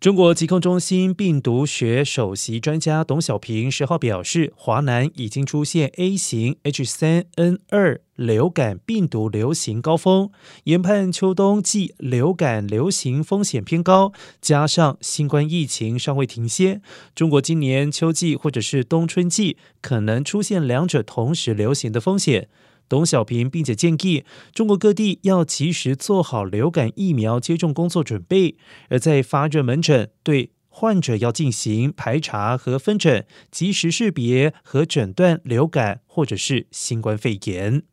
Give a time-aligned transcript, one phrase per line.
[0.00, 10.30] 中国疾控中心病毒学首席专家董小平十号表示，华南已经出现 A 型 H3N2 流感病毒流行高峰，
[10.64, 16.80] 研判秋冬季流感流行风险偏高，加上新冠疫情尚未停歇，
[17.14, 22.48] 中国今年秋季或者是冬春季可能出现两者同时流行的风险。
[22.90, 28.56] 董小平并且建议中国各地要及时做好流感疫苗接种工作准备，
[28.88, 37.84] 而在发热门诊对患者要进行排查和分诊，及时识别和诊断流感或者是新冠肺炎。